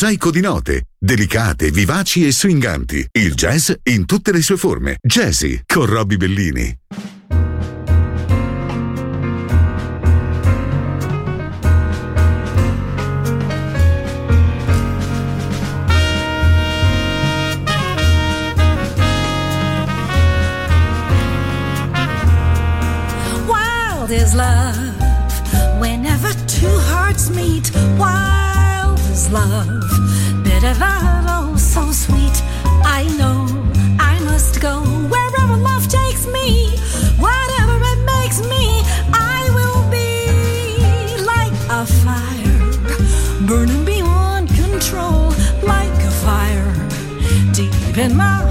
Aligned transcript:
Mosaico 0.00 0.30
di 0.30 0.40
note, 0.40 0.84
delicate, 0.98 1.70
vivaci 1.70 2.26
e 2.26 2.32
swinganti. 2.32 3.06
Il 3.12 3.34
jazz 3.34 3.70
in 3.82 4.06
tutte 4.06 4.32
le 4.32 4.40
sue 4.40 4.56
forme. 4.56 4.96
Jazzy 4.98 5.60
con 5.66 5.84
Robbie 5.84 6.16
Bellini. 6.16 6.78
Is 24.12 24.34
love 24.34 24.76
whenever 25.78 26.34
two 26.46 26.66
hearts 26.90 27.30
meet. 27.30 27.70
Wild 27.96 28.49
love, 29.30 30.42
bitter 30.42 30.74
but 30.78 31.24
oh 31.28 31.54
so 31.56 31.92
sweet. 31.92 32.42
I 32.84 33.04
know 33.16 33.46
I 34.00 34.18
must 34.24 34.60
go 34.60 34.80
wherever 34.82 35.56
love 35.56 35.86
takes 35.88 36.26
me. 36.26 36.70
Whatever 37.18 37.76
it 37.92 38.00
makes 38.14 38.40
me, 38.42 38.82
I 39.12 39.48
will 39.54 39.82
be 39.90 41.22
like 41.24 41.52
a 41.70 41.86
fire 41.86 43.46
burning 43.46 43.84
beyond 43.84 44.48
control, 44.48 45.32
like 45.62 45.98
a 46.02 46.10
fire 46.10 46.72
deep 47.52 47.98
in 47.98 48.16
my 48.16 48.49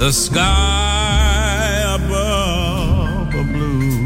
the 0.00 0.10
sky 0.10 1.94
above 1.94 3.30
the 3.32 3.42
blue. 3.52 4.00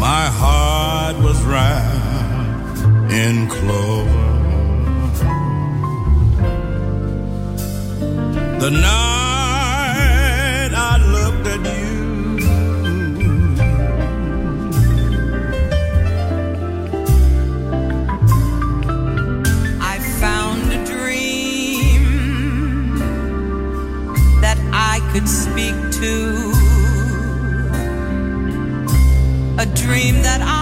My 0.00 0.24
heart 0.40 1.16
was 1.18 1.38
wrapped 1.44 2.78
in 3.12 3.46
clover. 3.46 4.30
The 8.58 8.70
night. 8.70 9.21
could 25.12 25.28
speak 25.28 25.74
to. 25.90 26.14
A 29.58 29.66
dream 29.74 30.22
that 30.22 30.40
I 30.40 30.61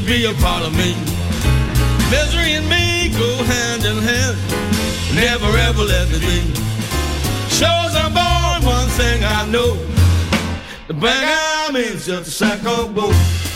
to 0.00 0.06
be 0.06 0.24
a 0.24 0.32
part 0.34 0.62
of 0.62 0.72
me. 0.76 0.94
Misery 2.10 2.54
and 2.54 2.68
me 2.68 3.10
go 3.10 3.44
hand 3.44 3.84
in 3.84 3.96
hand. 3.98 4.36
Never 5.14 5.56
ever 5.58 5.82
let 5.82 6.08
me 6.10 6.18
be. 6.18 6.40
Shows 7.48 7.94
I'm 7.96 8.12
born, 8.14 8.64
one 8.64 8.88
thing 8.90 9.22
I 9.24 9.46
know. 9.50 9.74
The 10.86 10.94
bag 10.94 11.68
I'm 11.68 11.76
in 11.76 11.98
just 11.98 12.08
a 12.08 12.24
sack 12.24 12.64
of 12.64 12.94
bones. 12.94 13.49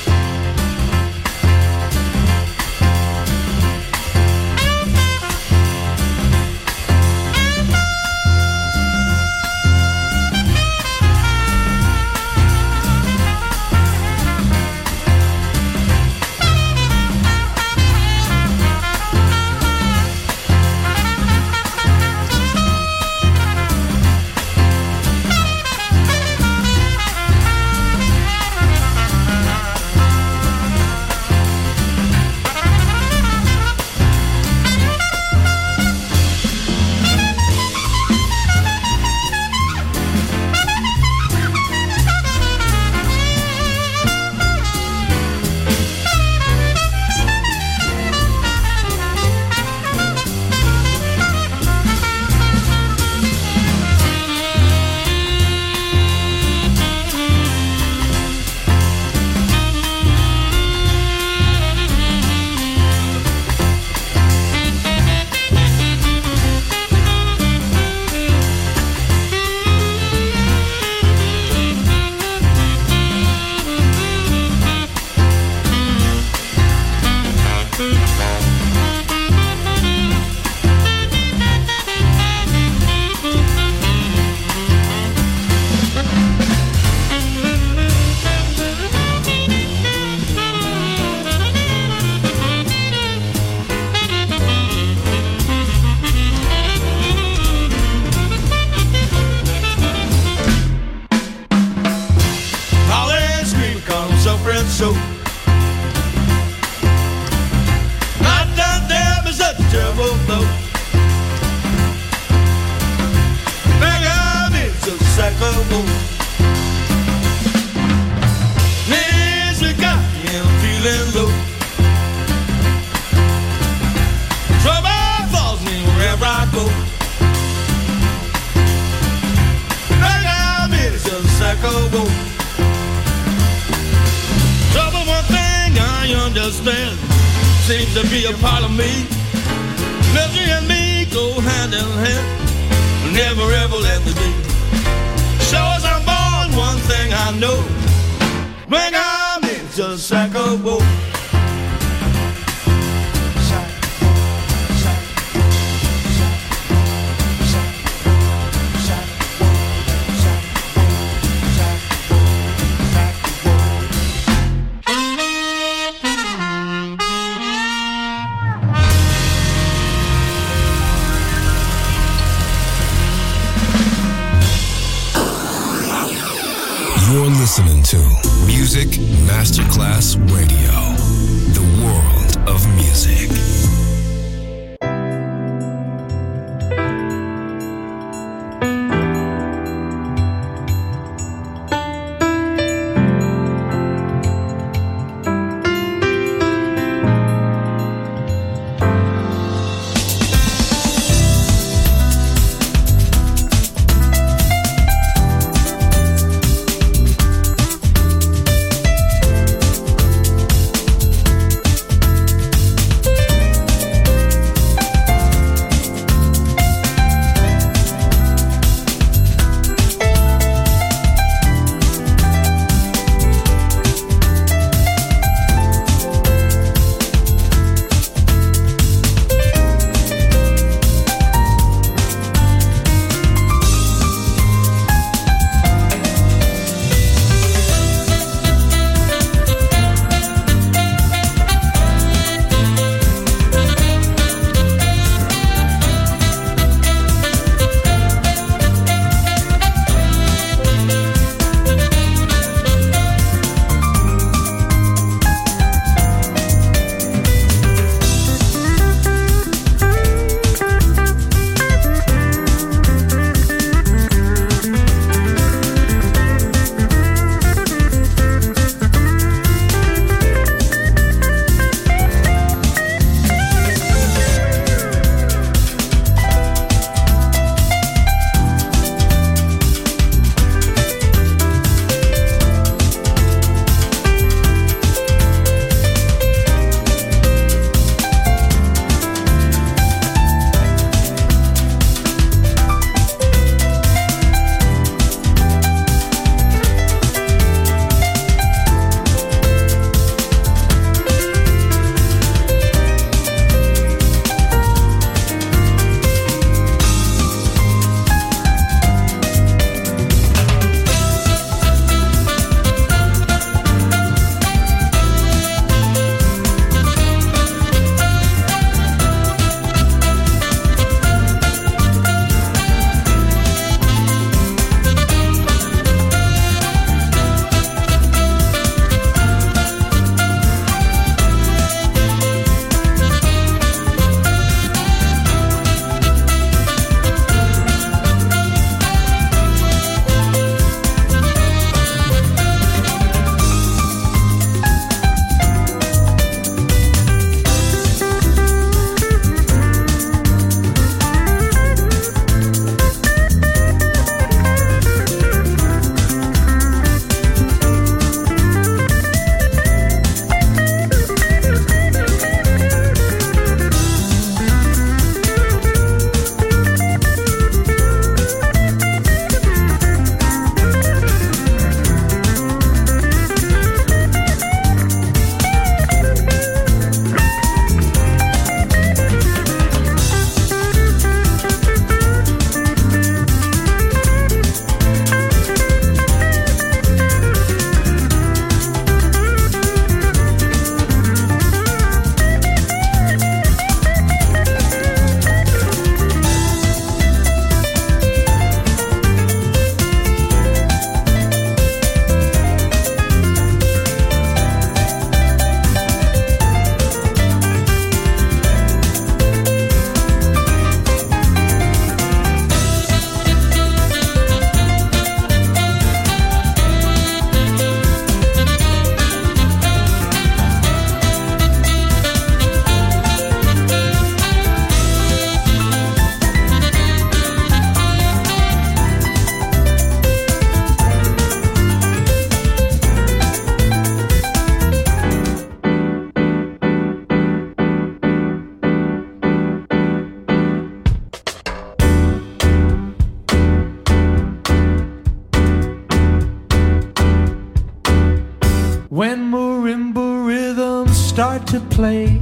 To 451.55 451.61
play. 451.71 452.19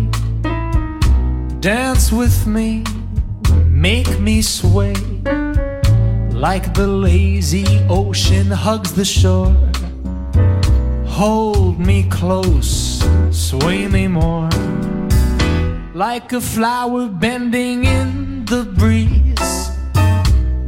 Dance 1.60 2.12
with 2.12 2.46
me, 2.46 2.84
make 3.66 4.20
me 4.20 4.42
sway. 4.42 4.92
Like 6.46 6.74
the 6.74 6.86
lazy 6.86 7.66
ocean 7.88 8.48
hugs 8.50 8.92
the 8.92 9.06
shore. 9.06 9.56
Hold 11.06 11.78
me 11.78 12.02
close, 12.10 13.02
sway 13.30 13.88
me 13.88 14.06
more. 14.06 14.50
Like 15.94 16.34
a 16.34 16.40
flower 16.40 17.06
bending 17.06 17.84
in 17.84 18.44
the 18.44 18.64
breeze. 18.64 19.70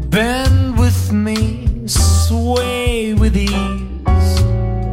Bend 0.08 0.78
with 0.78 1.12
me, 1.12 1.86
sway 1.86 3.12
with 3.12 3.36
ease. 3.36 4.40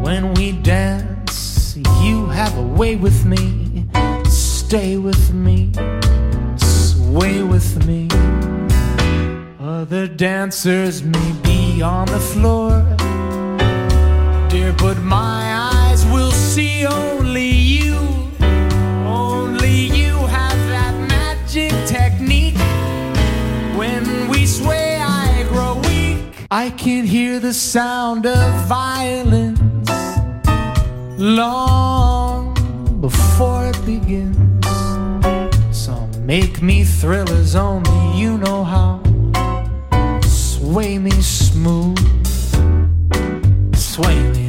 When 0.05 0.33
we 0.33 0.51
dance, 0.51 1.77
you 2.03 2.25
have 2.27 2.57
a 2.57 2.67
way 2.79 2.97
with 2.97 3.23
me. 3.23 3.60
Stay 4.71 4.95
with 4.95 5.33
me, 5.33 5.69
sway 6.55 7.43
with 7.43 7.85
me. 7.85 8.07
Other 9.59 10.07
dancers 10.07 11.03
may 11.03 11.31
be 11.43 11.81
on 11.81 12.07
the 12.07 12.21
floor, 12.21 12.71
dear, 14.47 14.71
but 14.79 14.97
my 14.99 15.43
eyes 15.73 16.05
will 16.05 16.31
see 16.31 16.85
only 16.85 17.49
you. 17.49 17.97
Only 19.05 19.87
you 19.87 20.15
have 20.37 20.59
that 20.69 20.95
magic 21.09 21.73
technique. 21.85 22.57
When 23.75 24.29
we 24.29 24.45
sway, 24.45 25.01
I 25.01 25.45
grow 25.49 25.81
weak. 25.89 26.47
I 26.49 26.69
can 26.69 27.05
hear 27.05 27.41
the 27.41 27.53
sound 27.53 28.25
of 28.25 28.67
violence 28.69 29.59
long 31.19 32.53
before 33.01 33.67
it 33.67 33.85
begins. 33.85 34.50
Make 36.31 36.61
me 36.61 36.85
thrillers 36.85 37.55
only 37.55 38.17
you 38.17 38.37
know 38.37 38.63
how. 38.63 39.01
Sway 40.23 40.97
me 40.97 41.11
smooth, 41.11 42.25
sway 43.75 44.15
me 44.31 44.40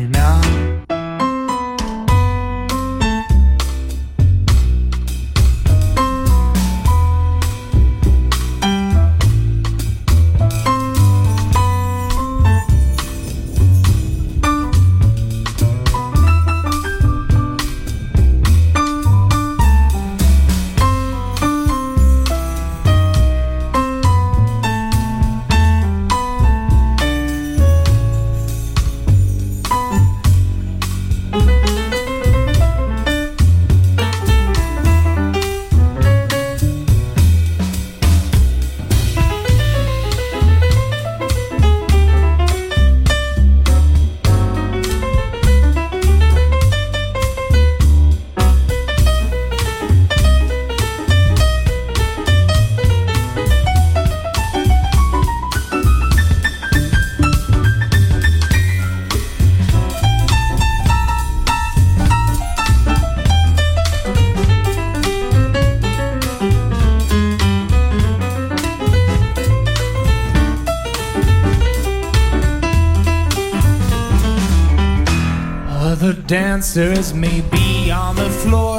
dancers 76.75 77.13
may 77.13 77.43
be 77.51 77.91
on 77.91 78.17
the 78.17 78.31
floor. 78.31 78.79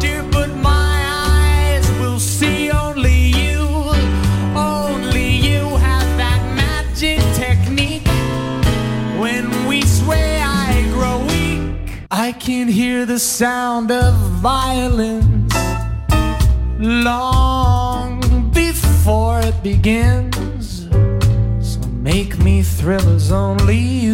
Dear, 0.00 0.22
but 0.32 0.48
my 0.56 0.96
eyes 1.28 1.86
will 2.00 2.18
see 2.18 2.70
only 2.70 3.28
you. 3.42 3.60
Only 4.56 5.28
you 5.48 5.60
have 5.76 6.08
that 6.16 6.40
magic 6.56 7.18
technique. 7.34 8.06
When 9.20 9.66
we 9.68 9.82
sway, 9.82 10.40
I 10.40 10.82
grow 10.94 11.18
weak. 11.26 11.90
I 12.10 12.32
can 12.32 12.68
hear 12.68 13.04
the 13.04 13.18
sound 13.18 13.90
of 13.90 14.14
violence 14.40 15.54
long 16.78 18.50
before 18.50 19.40
it 19.40 19.62
begins. 19.62 20.88
So 21.60 21.80
make 21.88 22.38
me 22.38 22.62
thrillers 22.62 23.30
only 23.30 23.76
you 23.76 24.13